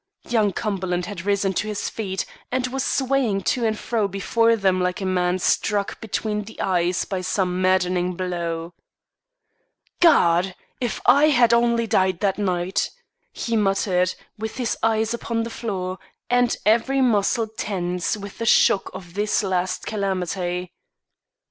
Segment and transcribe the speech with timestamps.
[0.27, 4.81] Young Cumberland had risen to his feet and was swaying to and fro before them
[4.81, 8.73] like a man struck between the eyes by some maddening blow.
[9.99, 10.55] "God!
[10.79, 12.89] if I had only died that night!"
[13.31, 15.99] he muttered, with his eyes upon the floor
[16.31, 20.73] and every muscle tense with the shock of this last calamity.